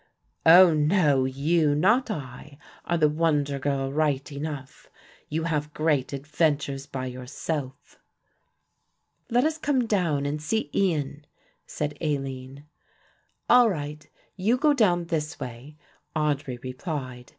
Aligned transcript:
"Oh, 0.47 0.73
no, 0.73 1.25
you, 1.25 1.75
not 1.75 2.09
I, 2.09 2.57
are 2.85 2.97
the 2.97 3.07
wonder 3.07 3.59
girl 3.59 3.93
right 3.93 4.31
enough; 4.31 4.89
you 5.29 5.43
have 5.43 5.75
great 5.75 6.11
adventures 6.11 6.87
by 6.87 7.05
yourself." 7.05 7.99
"Let 9.29 9.43
us 9.43 9.59
come 9.59 9.85
down 9.85 10.25
and 10.25 10.41
see 10.41 10.71
Ian," 10.73 11.27
said 11.67 11.99
Aline. 12.01 12.65
"All 13.47 13.69
right; 13.69 14.09
you 14.35 14.57
go 14.57 14.73
down 14.73 15.05
this 15.05 15.39
way," 15.39 15.77
Audry 16.15 16.59
replied. 16.63 17.29